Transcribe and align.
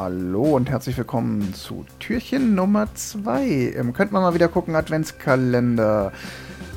Hallo 0.00 0.54
und 0.54 0.70
herzlich 0.70 0.96
willkommen 0.96 1.52
zu 1.54 1.84
Türchen 1.98 2.54
Nummer 2.54 2.86
2. 2.94 3.74
Ähm, 3.76 3.92
könnt 3.92 4.12
man 4.12 4.22
mal 4.22 4.32
wieder 4.32 4.46
gucken, 4.46 4.76
Adventskalender. 4.76 6.12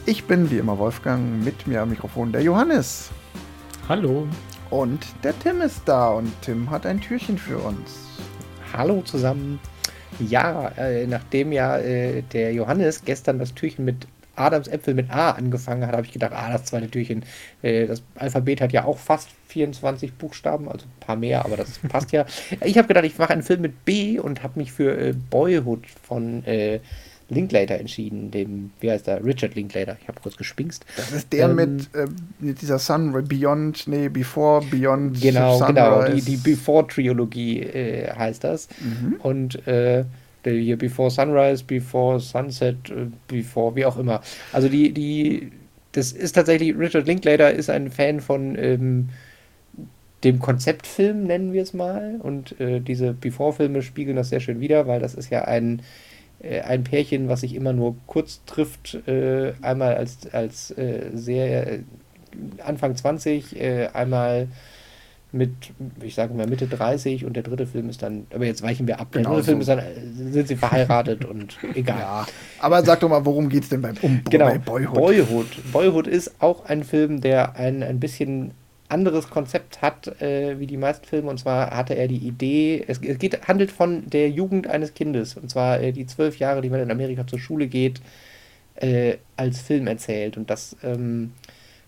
Ich 0.08 0.24
bin 0.24 0.50
wie 0.50 0.58
immer 0.58 0.80
Wolfgang, 0.80 1.46
mit 1.46 1.68
mir 1.68 1.84
am 1.84 1.92
Mikrofon 1.92 2.32
der 2.32 2.42
Johannes. 2.42 3.12
Hallo. 3.88 4.28
Und 4.72 5.06
der 5.24 5.38
Tim 5.38 5.62
ist 5.62 5.84
da 5.86 6.10
und 6.10 6.34
Tim 6.42 6.72
hat 6.72 6.88
ein 6.88 7.00
Türchen 7.00 7.38
für 7.38 7.60
uns. 7.60 8.08
Hallo 8.74 9.04
zusammen. 9.04 9.60
Ja, 10.18 10.70
äh, 10.70 11.06
nachdem 11.06 11.52
ja 11.52 11.78
äh, 11.78 12.24
der 12.24 12.54
Johannes 12.54 13.06
gestern 13.06 13.38
das 13.38 13.54
Türchen 13.54 13.86
mit 13.86 14.08
Adams 14.36 14.68
Äpfel 14.68 14.94
mit 14.94 15.10
A 15.10 15.32
angefangen 15.32 15.86
hat, 15.86 15.94
habe 15.94 16.06
ich 16.06 16.14
gedacht, 16.14 16.32
ah, 16.34 16.52
das 16.52 16.66
zweite 16.66 16.90
Türchen. 16.90 17.24
Äh, 17.62 17.88
das 17.88 18.02
Alphabet 18.16 18.62
hat 18.62 18.72
ja 18.72 18.86
auch 18.86 18.98
fast 18.98 19.30
24 19.48 20.14
Buchstaben, 20.14 20.70
also 20.70 20.86
ein 20.86 21.00
paar 21.00 21.16
mehr, 21.16 21.46
aber 21.46 21.58
das 21.58 21.80
passt 21.90 22.12
ja. 22.12 22.26
Ich 22.64 22.78
habe 22.78 22.88
gedacht, 22.88 23.06
ich 23.06 23.18
mache 23.18 23.34
einen 23.34 23.44
Film 23.44 23.62
mit 23.62 23.86
B 23.86 24.20
und 24.20 24.44
habe 24.44 24.60
mich 24.60 24.72
für 24.72 24.98
äh, 24.98 25.14
Boyhood 25.14 25.86
von 26.04 26.46
äh, 26.46 26.80
Linklater 27.32 27.80
entschieden, 27.80 28.30
dem, 28.30 28.72
wie 28.82 28.92
heißt 28.92 29.08
der, 29.08 29.24
Richard 29.24 29.56
Linklater. 29.56 29.98
Ich 30.02 30.08
habe 30.10 30.20
kurz 30.22 30.36
gespinkst. 30.36 30.86
Das 30.98 31.14
ist 31.14 31.32
der 31.32 31.50
ähm, 31.50 31.56
mit, 31.56 31.96
äh, 31.96 32.08
mit 32.40 32.62
dieser 32.62 32.78
Sun 32.78 33.14
Beyond, 33.28 33.88
nee, 33.88 34.10
Before, 34.10 34.64
Beyond. 34.70 35.22
Genau, 35.22 35.58
Sunrise. 35.58 35.74
genau, 35.74 36.04
die, 36.10 36.22
die 36.22 36.36
Before-Trilogie 36.36 37.62
äh, 37.62 38.14
heißt 38.14 38.44
das. 38.44 38.68
Mhm. 38.82 39.16
Und 39.22 39.66
äh, 39.66 40.04
hier 40.44 40.78
Before 40.78 41.12
Sunrise, 41.12 41.64
Before 41.64 42.20
Sunset, 42.20 42.90
äh, 42.90 43.08
Before, 43.28 43.76
wie 43.76 43.86
auch 43.86 43.98
immer. 43.98 44.22
Also 44.52 44.70
die, 44.70 44.94
die, 44.94 45.52
das 45.92 46.12
ist 46.12 46.34
tatsächlich, 46.34 46.78
Richard 46.78 47.08
Linklater 47.08 47.52
ist 47.52 47.70
ein 47.70 47.92
Fan 47.92 48.20
von 48.20 48.58
ähm, 48.58 49.10
dem 50.24 50.40
Konzeptfilm, 50.40 51.24
nennen 51.24 51.54
wir 51.54 51.64
es 51.64 51.74
mal. 51.74 52.20
Und 52.22 52.60
äh, 52.60 52.80
diese 52.80 53.14
Before-Filme 53.14 53.82
spiegeln 53.82 54.18
das 54.18 54.30
sehr 54.30 54.40
schön 54.40 54.60
wider, 54.60 54.88
weil 54.88 55.00
das 55.00 55.16
ist 55.16 55.30
ja 55.30 55.44
ein 55.46 55.82
äh, 56.42 56.62
ein 56.62 56.84
Pärchen, 56.84 57.28
was 57.30 57.42
sich 57.42 57.56
immer 57.56 57.74
nur 57.74 57.96
kurz 58.08 58.42
trifft, 58.46 59.08
äh, 59.08 59.54
einmal 59.62 59.96
als, 59.96 60.28
als 60.34 60.72
äh, 60.72 61.12
sehr 61.14 61.80
Anfang 62.66 62.96
20, 62.96 63.60
äh, 63.60 63.88
einmal 63.94 64.48
mit, 65.32 65.52
ich 66.02 66.16
sage 66.16 66.34
mal 66.34 66.48
Mitte 66.48 66.68
30 66.68 67.26
und 67.26 67.36
der 67.36 67.44
dritte 67.44 67.66
Film 67.66 67.90
ist 67.90 68.04
dann, 68.04 68.28
aber 68.34 68.46
jetzt 68.46 68.62
weichen 68.62 68.88
wir 68.88 69.00
ab. 69.00 69.12
Der 69.14 69.22
genau 69.22 69.36
dritte 69.36 69.44
so. 69.44 69.52
Film 69.52 69.62
ist 69.62 69.68
dann, 69.68 69.82
sind 70.32 70.48
sie 70.48 70.56
verheiratet 70.58 71.24
und 71.26 71.58
egal. 71.76 72.00
Ja, 72.00 72.28
aber 72.60 72.84
sag 72.84 73.00
doch 73.00 73.10
mal, 73.10 73.26
worum 73.26 73.48
geht 73.48 73.64
es 73.64 73.70
denn 73.70 73.82
beim 73.82 73.96
um, 74.02 74.22
genau, 74.30 74.46
bei 74.46 74.58
Boyhood? 74.58 74.94
Boyhood? 74.94 75.72
Boyhood 75.72 76.08
ist 76.08 76.42
auch 76.42 76.66
ein 76.66 76.84
Film, 76.84 77.22
der 77.22 77.56
ein, 77.56 77.82
ein 77.82 78.00
bisschen 78.00 78.52
anderes 78.90 79.30
Konzept 79.30 79.82
hat 79.82 80.22
äh, 80.22 80.60
wie 80.60 80.68
die 80.68 80.78
meisten 80.78 81.06
Filme. 81.06 81.30
Und 81.30 81.40
zwar 81.40 81.72
hatte 81.72 81.96
er 81.96 82.08
die 82.08 82.18
Idee, 82.18 82.84
es, 82.86 83.00
es 83.02 83.18
geht, 83.18 83.48
handelt 83.48 83.72
von 83.72 84.10
der 84.10 84.30
Jugend 84.30 84.68
eines 84.68 84.94
Kindes. 84.94 85.38
Und 85.38 85.50
zwar 85.50 85.80
äh, 85.80 85.94
die 85.94 86.06
zwölf 86.06 86.38
Jahre, 86.40 86.62
die 86.62 86.70
man 86.70 86.82
in 86.82 86.92
Amerika 86.92 87.26
zur 87.26 87.40
Schule 87.40 87.68
geht, 87.68 88.02
äh, 88.76 89.16
als 89.38 89.62
Film 89.62 89.88
erzählt. 89.88 90.36
Und 90.36 90.50
das 90.50 90.76
ähm, 90.84 91.32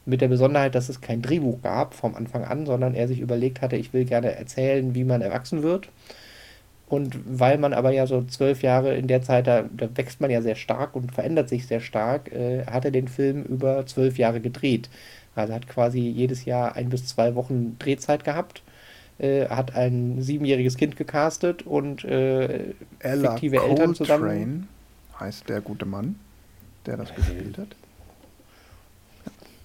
mit 0.05 0.21
der 0.21 0.27
Besonderheit, 0.27 0.75
dass 0.75 0.89
es 0.89 1.01
kein 1.01 1.21
Drehbuch 1.21 1.61
gab 1.61 1.93
vom 1.93 2.15
Anfang 2.15 2.43
an, 2.43 2.65
sondern 2.65 2.93
er 2.93 3.07
sich 3.07 3.19
überlegt 3.19 3.61
hatte, 3.61 3.75
ich 3.75 3.93
will 3.93 4.05
gerne 4.05 4.35
erzählen, 4.35 4.95
wie 4.95 5.03
man 5.03 5.21
erwachsen 5.21 5.63
wird. 5.63 5.89
Und 6.87 7.17
weil 7.25 7.57
man 7.57 7.73
aber 7.73 7.91
ja 7.91 8.05
so 8.05 8.23
zwölf 8.23 8.61
Jahre 8.61 8.95
in 8.95 9.07
der 9.07 9.21
Zeit, 9.21 9.47
da, 9.47 9.63
da 9.75 9.87
wächst 9.95 10.21
man 10.21 10.29
ja 10.29 10.41
sehr 10.41 10.55
stark 10.55 10.95
und 10.95 11.11
verändert 11.11 11.50
sich 11.50 11.66
sehr 11.66 11.79
stark, 11.79 12.31
äh, 12.31 12.66
hat 12.66 12.85
er 12.85 12.91
den 12.91 13.07
Film 13.07 13.44
über 13.44 13.85
zwölf 13.85 14.17
Jahre 14.17 14.41
gedreht. 14.41 14.89
Also 15.35 15.53
hat 15.53 15.67
quasi 15.67 16.00
jedes 16.00 16.45
Jahr 16.45 16.75
ein 16.75 16.89
bis 16.89 17.07
zwei 17.07 17.33
Wochen 17.35 17.78
Drehzeit 17.79 18.23
gehabt, 18.23 18.61
äh, 19.17 19.47
hat 19.47 19.75
ein 19.75 20.22
siebenjähriges 20.22 20.78
Kind 20.78 20.95
gecastet 20.95 21.66
und 21.66 22.03
äh, 22.03 22.73
Ella 22.99 23.31
fiktive 23.31 23.57
Coltrane 23.57 23.79
Eltern 23.79 23.95
zusammen. 23.95 24.67
heißt 25.19 25.49
der 25.49 25.61
gute 25.61 25.85
Mann, 25.85 26.19
der 26.85 26.97
das 26.97 27.16
gespielt 27.16 27.57
hat. 27.57 27.69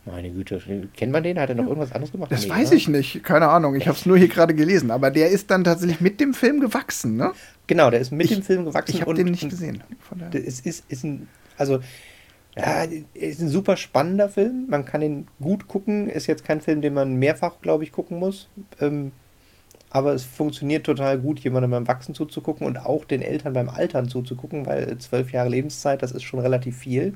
Meine 0.09 0.31
Güte, 0.31 0.61
kennt 0.97 1.13
man 1.13 1.23
den? 1.23 1.39
Hat 1.39 1.51
er 1.51 1.55
noch 1.55 1.67
irgendwas 1.67 1.93
anderes 1.93 2.13
gemacht? 2.13 2.33
Das 2.33 2.45
nee, 2.45 2.51
weiß 2.51 2.69
oder? 2.69 2.77
ich 2.77 2.89
nicht, 2.89 3.23
keine 3.23 3.49
Ahnung. 3.49 3.75
Ich 3.75 3.87
habe 3.87 3.97
es 3.97 4.07
nur 4.07 4.17
hier 4.17 4.29
gerade 4.29 4.55
gelesen. 4.55 4.91
Aber 4.91 5.11
der 5.11 5.29
ist 5.29 5.51
dann 5.51 5.65
tatsächlich 5.65 6.01
mit 6.01 6.19
dem 6.19 6.35
Film 6.35 6.61
gewachsen, 6.61 7.17
ne? 7.17 7.33
Genau, 7.67 7.91
der 7.91 8.01
ist 8.01 8.11
mit 8.11 8.31
ich, 8.31 8.35
dem 8.35 8.43
Film 8.43 8.65
gewachsen. 8.65 8.95
Ich 8.95 9.03
habe 9.03 9.15
den 9.15 9.27
nicht 9.27 9.49
gesehen. 9.49 9.83
Es 10.33 10.61
ist, 10.61 10.85
ist 10.89 11.05
ein, 11.05 11.29
also 11.57 11.81
ja, 12.57 12.85
ist 13.15 13.41
ein 13.41 13.49
super 13.49 13.77
spannender 13.77 14.29
Film. 14.29 14.67
Man 14.69 14.85
kann 14.85 15.03
ihn 15.03 15.29
gut 15.41 15.69
gucken. 15.69 16.09
Ist 16.09 16.27
jetzt 16.27 16.45
kein 16.45 16.61
Film, 16.61 16.81
den 16.81 16.95
man 16.95 17.15
mehrfach, 17.17 17.61
glaube 17.61 17.85
ich, 17.85 17.93
gucken 17.93 18.19
muss. 18.19 18.49
Ähm, 18.81 19.13
aber 19.91 20.13
es 20.13 20.25
funktioniert 20.25 20.85
total 20.85 21.19
gut, 21.19 21.41
jemandem 21.41 21.71
beim 21.71 21.89
Wachsen 21.89 22.15
zuzugucken 22.15 22.67
und 22.67 22.79
auch 22.79 23.05
den 23.05 23.23
Eltern 23.23 23.53
beim 23.55 23.69
Altern 23.69 24.09
zuzugucken, 24.09 24.67
weil 24.67 24.99
zwölf 24.99 25.33
Jahre 25.33 25.49
Lebenszeit, 25.49 26.03
das 26.03 26.13
ist 26.13 26.25
schon 26.25 26.41
relativ 26.41 26.79
viel. 26.79 27.15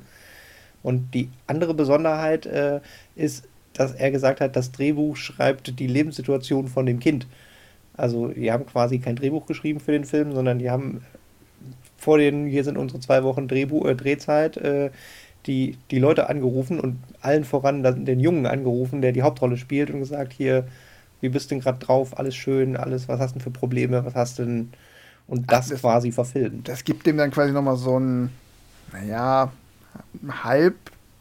Und 0.83 1.15
die 1.15 1.29
andere 1.47 1.75
Besonderheit 1.75 2.47
äh, 2.47 2.81
ist, 3.15 3.49
dass 3.73 3.93
er 3.93 4.11
gesagt 4.11 4.41
hat, 4.41 4.57
das 4.57 4.73
Drehbuch 4.73 5.17
schreibt 5.17 5.79
die 5.79 5.87
Lebenssituation 5.87 6.69
von 6.69 6.87
dem 6.87 7.01
Kind. 7.01 7.27
Also, 7.95 8.29
die 8.29 8.51
haben 8.51 8.67
quasi 8.67 8.99
kein 8.99 9.17
Drehbuch 9.17 9.47
geschrieben 9.47 9.81
für 9.81 9.93
den 9.93 10.05
Film, 10.05 10.33
sondern 10.33 10.59
die 10.59 10.71
haben 10.71 11.03
vor 11.97 12.19
den, 12.19 12.47
hier 12.47 12.65
sind 12.65 12.77
unsere 12.77 13.01
zwei 13.01 13.23
Wochen 13.23 13.49
Drehbuch, 13.49 13.87
äh, 13.87 13.95
Drehzeit, 13.95 14.57
äh, 14.57 14.91
die, 15.47 15.77
die 15.91 15.99
Leute 15.99 16.29
angerufen 16.29 16.81
und 16.81 16.99
allen 17.21 17.45
voran 17.45 17.83
den 18.05 18.21
Jungen 18.21 18.47
angerufen, 18.47 19.03
der 19.03 19.13
die 19.13 19.23
Hauptrolle 19.23 19.57
spielt 19.57 19.91
und 19.91 20.01
gesagt, 20.01 20.33
hier, 20.33 20.67
wie 21.21 21.29
bist 21.29 21.51
du 21.51 21.55
denn 21.55 21.63
gerade 21.63 21.85
drauf, 21.85 22.19
alles 22.19 22.35
schön, 22.35 22.77
alles, 22.77 23.09
was 23.09 23.21
hast 23.21 23.35
du 23.35 23.39
denn 23.39 23.45
für 23.45 23.51
Probleme, 23.51 24.05
was 24.05 24.15
hast 24.15 24.39
du 24.39 24.45
denn 24.45 24.73
und 25.29 25.51
das, 25.51 25.69
das 25.69 25.81
quasi 25.81 26.13
verfilmt. 26.13 26.69
Das 26.69 26.85
gibt 26.85 27.07
dem 27.07 27.17
dann 27.17 27.31
quasi 27.31 27.53
nochmal 27.53 27.77
so 27.77 27.97
einen, 27.97 28.31
naja, 28.93 29.53
halb 30.43 30.75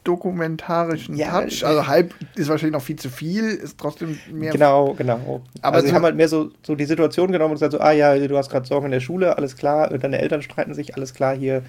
dokumentarischen 0.03 1.15
ja, 1.15 1.41
Touch. 1.41 1.63
Also 1.63 1.87
halb 1.87 2.15
ist 2.35 2.49
wahrscheinlich 2.49 2.73
noch 2.73 2.81
viel 2.81 2.95
zu 2.95 3.09
viel, 3.09 3.49
ist 3.49 3.77
trotzdem 3.77 4.17
mehr. 4.31 4.51
Genau, 4.51 4.93
genau. 4.93 5.41
Aber 5.61 5.75
also 5.75 5.87
sie 5.87 5.93
haben 5.93 6.03
halt 6.03 6.15
mehr 6.15 6.27
so, 6.27 6.49
so 6.63 6.75
die 6.75 6.85
Situation 6.85 7.31
genommen 7.31 7.51
und 7.51 7.55
gesagt 7.55 7.73
so, 7.73 7.79
ah 7.79 7.91
ja, 7.91 8.17
du 8.17 8.37
hast 8.37 8.49
gerade 8.49 8.65
Sorgen 8.65 8.87
in 8.87 8.91
der 8.91 8.99
Schule, 8.99 9.37
alles 9.37 9.55
klar, 9.55 9.95
deine 9.97 10.19
Eltern 10.19 10.41
streiten 10.41 10.73
sich, 10.73 10.95
alles 10.95 11.13
klar, 11.13 11.35
hier 11.35 11.61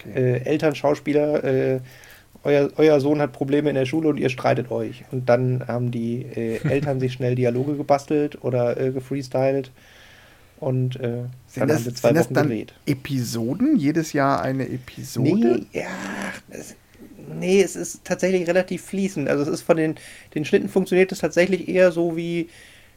okay. 0.00 0.20
äh, 0.20 0.44
Eltern, 0.44 0.74
Schauspieler, 0.74 1.44
äh, 1.44 1.80
euer, 2.42 2.70
euer, 2.76 3.00
Sohn 3.00 3.20
hat 3.20 3.32
Probleme 3.32 3.68
in 3.70 3.76
der 3.76 3.86
Schule 3.86 4.08
und 4.08 4.18
ihr 4.18 4.28
streitet 4.28 4.70
euch. 4.70 5.04
Und 5.10 5.28
dann 5.28 5.66
haben 5.66 5.90
die 5.90 6.22
äh, 6.22 6.60
Eltern 6.68 7.00
sich 7.00 7.12
schnell 7.12 7.34
Dialoge 7.34 7.76
gebastelt 7.76 8.42
oder 8.44 8.78
äh, 8.78 8.90
gefreestylt 8.90 9.70
und 10.58 10.96
äh, 10.96 11.24
dann 11.54 11.68
das, 11.68 11.78
haben 11.78 11.84
wir 11.84 11.94
zwei 11.94 12.16
Wochen 12.16 12.34
dann 12.34 12.48
gedreht. 12.48 12.74
Episoden? 12.86 13.76
Jedes 13.76 14.12
Jahr 14.12 14.42
eine 14.42 14.68
Episode? 14.68 15.64
Nee, 15.72 15.80
ja, 15.80 15.88
das, 16.50 16.74
nee, 17.38 17.60
es 17.60 17.76
ist 17.76 18.04
tatsächlich 18.04 18.48
relativ 18.48 18.82
fließend. 18.82 19.28
Also 19.28 19.42
es 19.42 19.48
ist 19.48 19.62
von 19.62 19.76
den, 19.76 19.96
den 20.34 20.44
Schnitten 20.44 20.68
funktioniert 20.68 21.12
es 21.12 21.18
tatsächlich 21.18 21.68
eher 21.68 21.92
so 21.92 22.16
wie, 22.16 22.48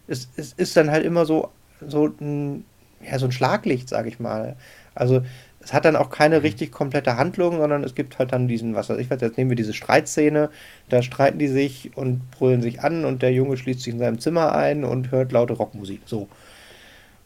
es, 0.08 0.30
es 0.38 0.53
ist 0.53 0.78
dann 0.78 0.90
halt 0.90 1.06
immer 1.06 1.25
so, 1.25 1.50
so 1.86 2.08
ein, 2.08 2.64
ja, 3.03 3.20
so 3.20 3.25
ein 3.25 3.31
Schlaglicht, 3.31 3.90
sag 3.90 4.08
ich 4.08 4.20
mal. 4.20 4.56
Also 4.96 5.22
es 5.62 5.74
hat 5.74 5.86
dann 5.86 5.96
auch 5.96 6.09
keine 6.09 6.38
mhm. 6.38 6.41
richtig 6.41 6.72
komplette 6.72 7.18
Handlung, 7.18 7.58
sondern 7.58 7.84
es 7.84 7.96
gibt 7.96 8.20
halt 8.20 8.31
dann 8.31 8.47
diesen, 8.47 8.76
was 8.76 8.90
weiß 8.90 8.97
ich 9.00 9.09
was, 9.09 9.22
jetzt 9.22 9.38
nehmen 9.38 9.50
wir 9.50 9.58
diese 9.58 9.74
Streitszene, 9.74 10.50
da 10.88 11.02
streiten 11.02 11.40
die 11.40 11.47
sich 11.47 11.91
und 11.96 12.31
brüllen 12.31 12.62
sich 12.62 12.81
an 12.81 13.06
und 13.06 13.22
der 13.22 13.34
Junge 13.34 13.58
schließt 13.58 13.81
sich 13.81 13.94
in 13.94 14.00
seinem 14.00 14.20
Zimmer 14.20 14.56
ein 14.56 14.84
und 14.84 15.12
hört 15.12 15.31
laute 15.31 15.53
Rockmusik. 15.53 16.02
So. 16.06 16.29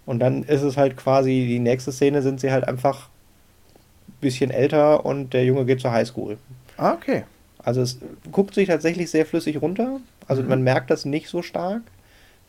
Und 0.06 0.20
dann 0.20 0.44
ist 0.44 0.62
es 0.62 0.78
halt 0.78 0.98
quasi, 0.98 1.46
die 1.48 1.60
nächste 1.60 1.92
Szene 1.92 2.22
sind 2.22 2.40
sie 2.40 2.52
halt 2.52 2.68
einfach 2.68 3.10
ein 4.08 4.14
bisschen 4.22 4.52
älter 4.52 5.06
und 5.06 5.34
der 5.34 5.46
Junge 5.46 5.66
geht 5.66 5.82
zur 5.82 5.92
Highschool. 5.92 6.38
Ah, 6.78 6.94
okay. 6.94 7.24
Also 7.60 7.82
es 7.82 8.00
guckt 8.32 8.54
sich 8.54 8.68
tatsächlich 8.68 9.10
sehr 9.10 9.26
flüssig 9.26 9.62
runter. 9.62 10.00
Also 10.28 10.44
mhm. 10.44 10.50
man 10.50 10.64
merkt 10.64 10.92
das 10.92 11.06
nicht 11.06 11.30
so 11.30 11.42
stark. 11.42 11.82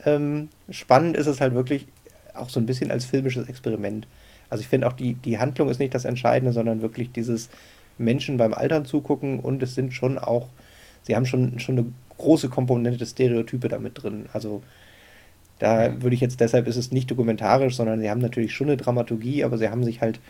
Ähm, 0.05 0.49
spannend 0.71 1.17
ist 1.17 1.29
es 1.29 1.41
halt 1.41 1.55
wirklich 1.55 1.87
auch 2.35 2.49
so 2.49 2.59
ein 2.59 2.67
bisschen 2.67 2.91
als 2.91 3.05
filmisches 3.05 3.49
Experiment. 3.49 4.07
Also 4.51 4.63
ich 4.63 4.69
finde 4.69 4.89
auch 4.89 4.93
die, 4.93 5.15
die 5.15 5.39
Handlung 5.39 5.69
ist 5.69 5.79
nicht 5.79 5.95
das 5.95 6.05
Entscheidende, 6.05 6.53
sondern 6.53 6.83
wirklich 6.83 7.13
dieses 7.13 7.49
Menschen 7.97 8.37
beim 8.37 8.55
Altern 8.55 8.85
zugucken 8.85 9.39
und 9.39 9.63
es 9.63 9.75
sind 9.75 9.95
schon 9.95 10.19
auch, 10.19 10.49
sie 11.03 11.15
haben 11.15 11.27
schon, 11.27 11.61
schon 11.61 11.79
eine 11.79 11.87
große 12.19 12.49
Komponente 12.49 12.99
des 12.99 13.11
Stereotype 13.11 13.69
damit 13.69 14.03
drin. 14.03 14.27
Also 14.33 14.63
da 15.59 16.03
würde 16.03 16.15
ich 16.15 16.21
jetzt, 16.21 16.41
deshalb 16.41 16.67
ist 16.67 16.77
es 16.77 16.93
nicht 16.93 17.11
dokumentarisch, 17.11 17.77
sondern 17.77 18.01
sie 18.01 18.11
haben 18.11 18.21
natürlich 18.21 18.55
schon 18.55 18.69
eine 18.69 18.77
Dramaturgie, 18.77 19.45
aber 19.45 19.59
sie 19.59 19.69
haben 19.69 19.85
sich 19.85 20.01
halt 20.01 20.21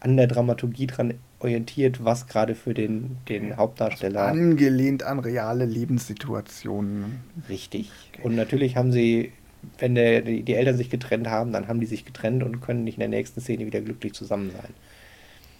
an 0.00 0.16
der 0.16 0.26
Dramaturgie 0.26 0.86
dran 0.86 1.14
orientiert, 1.40 2.04
was 2.04 2.26
gerade 2.26 2.54
für 2.54 2.72
den, 2.72 3.18
den 3.28 3.56
Hauptdarsteller. 3.56 4.22
Also 4.22 4.40
angelehnt 4.40 5.02
an 5.02 5.18
reale 5.18 5.66
Lebenssituationen. 5.66 7.20
Richtig. 7.50 7.90
Okay. 8.14 8.22
Und 8.22 8.34
natürlich 8.34 8.76
haben 8.76 8.92
sie 8.92 9.32
wenn 9.78 9.94
der, 9.94 10.22
die, 10.22 10.42
die, 10.42 10.54
Eltern 10.54 10.76
sich 10.76 10.90
getrennt 10.90 11.28
haben, 11.28 11.52
dann 11.52 11.68
haben 11.68 11.80
die 11.80 11.86
sich 11.86 12.04
getrennt 12.04 12.42
und 12.42 12.60
können 12.60 12.84
nicht 12.84 12.94
in 12.94 13.00
der 13.00 13.08
nächsten 13.08 13.40
Szene 13.40 13.66
wieder 13.66 13.80
glücklich 13.80 14.14
zusammen 14.14 14.50
sein. 14.50 14.72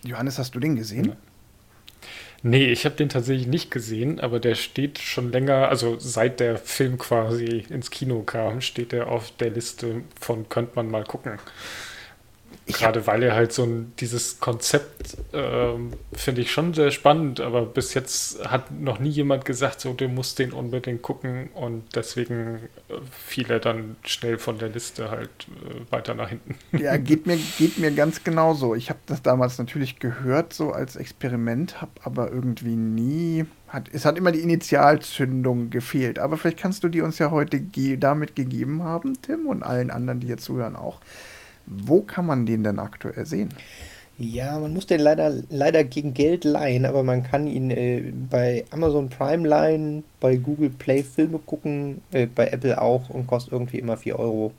Johannes, 0.04 0.38
hast 0.38 0.54
du 0.54 0.60
den 0.60 0.76
gesehen? 0.76 1.12
Nee, 2.42 2.66
ich 2.72 2.86
habe 2.86 2.94
den 2.96 3.10
tatsächlich 3.10 3.46
nicht 3.46 3.70
gesehen, 3.70 4.18
aber 4.18 4.40
der 4.40 4.54
steht 4.54 4.98
schon 4.98 5.30
länger, 5.30 5.68
also 5.68 5.98
seit 5.98 6.40
der 6.40 6.56
Film 6.56 6.96
quasi 6.96 7.66
ins 7.68 7.90
Kino 7.90 8.22
kam, 8.22 8.62
steht 8.62 8.94
er 8.94 9.08
auf 9.08 9.30
der 9.36 9.50
Liste 9.50 10.02
von 10.18 10.48
könnte 10.48 10.72
man 10.76 10.90
mal 10.90 11.04
gucken. 11.04 11.38
Gerade 12.66 13.06
weil 13.06 13.22
er 13.22 13.34
halt 13.34 13.52
so 13.52 13.64
ein, 13.64 13.92
dieses 13.98 14.38
Konzept 14.38 15.16
ähm, 15.32 15.92
finde 16.12 16.40
ich 16.40 16.52
schon 16.52 16.74
sehr 16.74 16.90
spannend, 16.90 17.40
aber 17.40 17.66
bis 17.66 17.94
jetzt 17.94 18.44
hat 18.48 18.70
noch 18.70 18.98
nie 18.98 19.08
jemand 19.08 19.44
gesagt, 19.44 19.80
so, 19.80 19.92
du 19.92 20.08
musst 20.08 20.38
den 20.38 20.52
unbedingt 20.52 21.02
gucken 21.02 21.50
und 21.54 21.84
deswegen 21.94 22.68
äh, 22.88 22.94
fiel 23.26 23.50
er 23.50 23.60
dann 23.60 23.96
schnell 24.04 24.38
von 24.38 24.58
der 24.58 24.68
Liste 24.68 25.10
halt 25.10 25.30
äh, 25.48 25.92
weiter 25.92 26.14
nach 26.14 26.28
hinten. 26.28 26.56
Ja, 26.72 26.96
geht 26.98 27.26
mir, 27.26 27.38
geht 27.58 27.78
mir 27.78 27.90
ganz 27.90 28.22
genauso. 28.24 28.74
Ich 28.74 28.90
habe 28.90 29.00
das 29.06 29.22
damals 29.22 29.58
natürlich 29.58 29.98
gehört, 29.98 30.52
so 30.52 30.70
als 30.70 30.96
Experiment, 30.96 31.80
habe 31.80 31.92
aber 32.02 32.30
irgendwie 32.30 32.76
nie, 32.76 33.46
hat, 33.68 33.88
es 33.92 34.04
hat 34.04 34.16
immer 34.16 34.32
die 34.32 34.40
Initialzündung 34.40 35.70
gefehlt. 35.70 36.18
Aber 36.18 36.36
vielleicht 36.36 36.58
kannst 36.58 36.84
du 36.84 36.88
die 36.88 37.00
uns 37.00 37.18
ja 37.18 37.30
heute 37.30 37.60
ge 37.60 37.96
damit 37.96 38.36
gegeben 38.36 38.82
haben, 38.82 39.20
Tim, 39.22 39.46
und 39.46 39.62
allen 39.62 39.90
anderen, 39.90 40.20
die 40.20 40.28
hier 40.28 40.38
zuhören 40.38 40.76
auch. 40.76 41.00
Wo 41.70 42.02
kann 42.02 42.26
man 42.26 42.46
den 42.46 42.64
denn 42.64 42.78
aktuell 42.78 43.24
sehen? 43.26 43.48
Ja, 44.18 44.58
man 44.58 44.74
muss 44.74 44.86
den 44.86 45.00
leider, 45.00 45.32
leider 45.48 45.82
gegen 45.82 46.12
Geld 46.12 46.44
leihen, 46.44 46.84
aber 46.84 47.02
man 47.02 47.22
kann 47.22 47.46
ihn 47.46 47.70
äh, 47.70 48.12
bei 48.28 48.66
Amazon 48.70 49.08
Prime 49.08 49.48
leihen, 49.48 50.04
bei 50.20 50.36
Google 50.36 50.68
Play 50.68 51.02
Filme 51.02 51.38
gucken, 51.38 52.02
äh, 52.12 52.26
bei 52.26 52.48
Apple 52.48 52.82
auch 52.82 53.08
und 53.08 53.26
kostet 53.26 53.54
irgendwie 53.54 53.78
immer 53.78 53.96
4 53.96 54.18
Euro. 54.18 54.52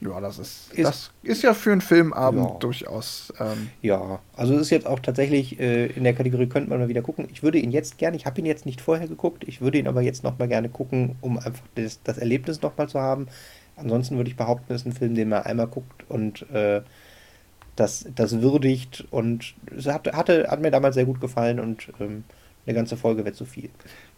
Ja, 0.00 0.18
das 0.20 0.38
ist, 0.38 0.72
ist, 0.72 0.86
das 0.86 1.10
ist 1.22 1.42
ja 1.42 1.52
für 1.52 1.72
einen 1.72 1.80
Filmabend 1.80 2.48
ja. 2.48 2.56
durchaus. 2.58 3.32
Ähm, 3.38 3.68
ja, 3.82 4.20
also 4.34 4.56
ist 4.56 4.70
jetzt 4.70 4.86
auch 4.86 5.00
tatsächlich 5.00 5.60
äh, 5.60 5.86
in 5.86 6.04
der 6.04 6.14
Kategorie 6.14 6.46
könnte 6.46 6.70
man 6.70 6.78
mal 6.78 6.88
wieder 6.88 7.02
gucken. 7.02 7.28
Ich 7.32 7.42
würde 7.42 7.58
ihn 7.58 7.70
jetzt 7.70 7.98
gerne, 7.98 8.16
ich 8.16 8.24
habe 8.26 8.40
ihn 8.40 8.46
jetzt 8.46 8.64
nicht 8.64 8.80
vorher 8.80 9.08
geguckt, 9.08 9.44
ich 9.46 9.60
würde 9.60 9.78
ihn 9.78 9.88
aber 9.88 10.00
jetzt 10.00 10.22
nochmal 10.24 10.48
gerne 10.48 10.68
gucken, 10.68 11.16
um 11.20 11.36
einfach 11.36 11.64
das, 11.74 12.00
das 12.02 12.16
Erlebnis 12.16 12.62
nochmal 12.62 12.88
zu 12.88 12.98
haben. 13.00 13.26
Ansonsten 13.80 14.16
würde 14.16 14.30
ich 14.30 14.36
behaupten, 14.36 14.72
es 14.72 14.82
ist 14.82 14.86
ein 14.86 14.92
Film, 14.92 15.14
den 15.14 15.28
man 15.28 15.42
einmal 15.42 15.66
guckt 15.66 16.04
und 16.08 16.48
äh, 16.50 16.82
das, 17.76 18.06
das 18.14 18.40
würdigt. 18.40 19.06
Und 19.10 19.54
es 19.76 19.86
hat, 19.86 20.12
hatte, 20.12 20.48
hat 20.50 20.60
mir 20.60 20.70
damals 20.70 20.94
sehr 20.94 21.06
gut 21.06 21.20
gefallen 21.20 21.58
und 21.58 21.88
ähm, 21.98 22.24
eine 22.66 22.74
ganze 22.74 22.96
Folge 22.96 23.24
wird 23.24 23.36
zu 23.36 23.46
viel. 23.46 23.70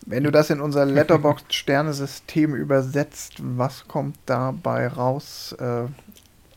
Wenn 0.04 0.24
du 0.24 0.30
das 0.30 0.50
in 0.50 0.60
unser 0.60 0.84
Letterboxd-Sternesystem 0.84 2.54
übersetzt, 2.54 3.34
was 3.38 3.86
kommt 3.86 4.18
dabei 4.26 4.88
raus? 4.88 5.54
Äh, 5.58 5.84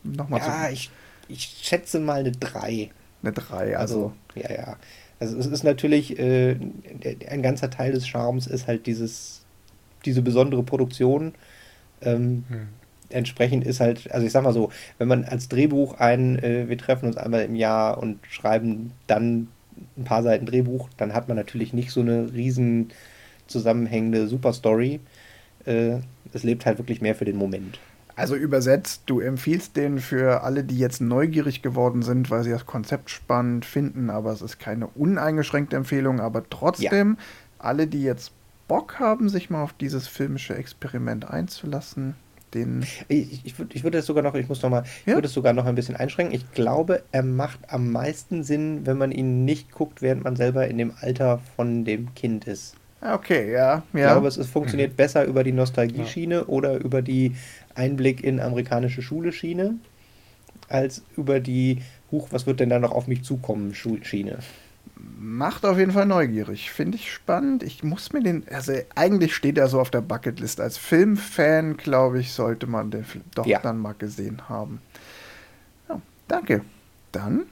Nochmal 0.02 0.40
ja, 0.40 0.68
ich, 0.70 0.90
ich 1.28 1.58
schätze 1.62 2.00
mal 2.00 2.20
eine 2.20 2.32
3. 2.32 2.90
Eine 3.22 3.32
3, 3.32 3.76
also. 3.76 3.78
also. 3.78 4.12
Ja, 4.34 4.52
ja. 4.52 4.76
Also 5.18 5.38
es 5.38 5.46
ist 5.46 5.64
natürlich, 5.64 6.18
äh, 6.18 6.56
ein 7.28 7.42
ganzer 7.42 7.70
Teil 7.70 7.92
des 7.92 8.06
Charmes 8.06 8.46
ist 8.46 8.66
halt 8.66 8.86
dieses, 8.86 9.42
diese 10.04 10.22
besondere 10.22 10.62
Produktion. 10.62 11.34
Ähm, 12.02 12.44
hm 12.48 12.68
entsprechend 13.10 13.64
ist 13.64 13.80
halt, 13.80 14.10
also 14.12 14.26
ich 14.26 14.32
sag 14.32 14.42
mal 14.42 14.52
so, 14.52 14.70
wenn 14.98 15.08
man 15.08 15.24
als 15.24 15.48
Drehbuch 15.48 15.98
ein, 15.98 16.38
äh, 16.38 16.68
wir 16.68 16.78
treffen 16.78 17.06
uns 17.06 17.16
einmal 17.16 17.42
im 17.42 17.54
Jahr 17.54 17.98
und 17.98 18.18
schreiben 18.28 18.92
dann 19.06 19.48
ein 19.96 20.04
paar 20.04 20.22
Seiten 20.22 20.46
Drehbuch, 20.46 20.88
dann 20.96 21.14
hat 21.14 21.28
man 21.28 21.36
natürlich 21.36 21.72
nicht 21.72 21.90
so 21.90 22.00
eine 22.00 22.32
riesen 22.32 22.90
zusammenhängende 23.46 24.26
Superstory. 24.26 25.00
Äh, 25.64 25.98
es 26.32 26.42
lebt 26.42 26.66
halt 26.66 26.78
wirklich 26.78 27.00
mehr 27.00 27.14
für 27.14 27.24
den 27.24 27.36
Moment. 27.36 27.78
Also 28.14 28.34
übersetzt, 28.34 29.02
du 29.06 29.20
empfiehlst 29.20 29.76
den 29.76 29.98
für 29.98 30.42
alle, 30.42 30.64
die 30.64 30.78
jetzt 30.78 31.02
neugierig 31.02 31.60
geworden 31.60 32.00
sind, 32.00 32.30
weil 32.30 32.44
sie 32.44 32.50
das 32.50 32.64
Konzept 32.64 33.10
spannend 33.10 33.66
finden, 33.66 34.08
aber 34.08 34.32
es 34.32 34.40
ist 34.40 34.58
keine 34.58 34.86
uneingeschränkte 34.86 35.76
Empfehlung, 35.76 36.20
aber 36.20 36.48
trotzdem, 36.48 37.18
ja. 37.18 37.24
alle, 37.58 37.86
die 37.86 38.02
jetzt 38.02 38.32
Bock 38.68 38.98
haben, 38.98 39.28
sich 39.28 39.50
mal 39.50 39.62
auf 39.62 39.74
dieses 39.74 40.08
filmische 40.08 40.56
Experiment 40.56 41.28
einzulassen, 41.28 42.14
den. 42.56 42.84
Ich, 43.08 43.44
ich, 43.44 43.54
ich 43.72 43.84
würde 43.84 43.98
es 43.98 44.06
sogar 44.06 44.22
noch, 44.22 44.34
ich 44.34 44.48
muss 44.48 44.62
noch 44.62 44.70
mal, 44.70 44.82
ja? 44.82 44.88
ich 45.06 45.14
würde 45.14 45.28
es 45.28 45.34
sogar 45.34 45.52
noch 45.52 45.66
ein 45.66 45.74
bisschen 45.74 45.96
einschränken. 45.96 46.34
Ich 46.34 46.52
glaube, 46.52 47.02
er 47.12 47.22
macht 47.22 47.60
am 47.68 47.92
meisten 47.92 48.42
Sinn, 48.42 48.84
wenn 48.84 48.98
man 48.98 49.12
ihn 49.12 49.44
nicht 49.44 49.70
guckt, 49.72 50.02
während 50.02 50.24
man 50.24 50.36
selber 50.36 50.66
in 50.66 50.78
dem 50.78 50.92
Alter 51.00 51.40
von 51.54 51.84
dem 51.84 52.14
Kind 52.14 52.46
ist. 52.46 52.74
Ah, 53.00 53.14
okay, 53.14 53.52
ja. 53.52 53.58
ja. 53.58 53.82
Ich 53.92 54.12
glaube, 54.12 54.28
es, 54.28 54.36
es 54.36 54.48
funktioniert 54.48 54.92
mhm. 54.92 54.96
besser 54.96 55.24
über 55.24 55.44
die 55.44 55.52
Nostalgie-Schiene 55.52 56.34
ja. 56.34 56.46
oder 56.46 56.76
über 56.78 57.02
die 57.02 57.36
Einblick 57.74 58.24
in 58.24 58.40
amerikanische 58.40 59.02
Schule-Schiene, 59.02 59.74
als 60.68 61.04
über 61.16 61.38
die, 61.38 61.82
Huch, 62.10 62.28
was 62.30 62.46
wird 62.46 62.60
denn 62.60 62.70
da 62.70 62.78
noch 62.78 62.92
auf 62.92 63.06
mich 63.06 63.22
zukommen, 63.22 63.74
Schiene 63.74 64.38
macht 65.18 65.64
auf 65.64 65.78
jeden 65.78 65.92
Fall 65.92 66.06
neugierig. 66.06 66.70
Finde 66.70 66.96
ich 66.96 67.12
spannend. 67.12 67.62
Ich 67.62 67.82
muss 67.82 68.12
mir 68.12 68.22
den, 68.22 68.44
also 68.50 68.72
eigentlich 68.94 69.34
steht 69.34 69.58
er 69.58 69.68
so 69.68 69.80
auf 69.80 69.90
der 69.90 70.00
Bucketlist. 70.00 70.60
Als 70.60 70.78
Filmfan, 70.78 71.76
glaube 71.76 72.20
ich, 72.20 72.32
sollte 72.32 72.66
man 72.66 72.90
den 72.90 73.04
Film 73.04 73.24
doch 73.34 73.46
ja. 73.46 73.58
dann 73.60 73.78
mal 73.78 73.94
gesehen 73.94 74.48
haben. 74.48 74.80
Ja, 75.88 76.00
danke. 76.28 76.62
Dann 77.12 77.42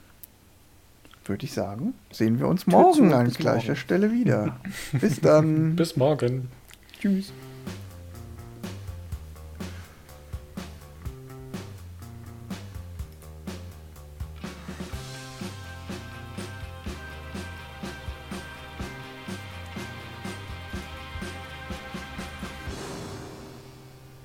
würde 1.25 1.45
ich 1.45 1.53
sagen, 1.53 1.93
sehen 2.11 2.39
wir 2.39 2.47
uns 2.47 2.67
morgen 2.67 3.13
an 3.13 3.29
gleicher 3.31 3.69
morgen. 3.69 3.75
Stelle 3.75 4.11
wieder. 4.11 4.59
Bis 4.93 5.19
dann. 5.21 5.75
Bis 5.75 5.95
morgen. 5.95 6.49
Tschüss. 6.99 7.33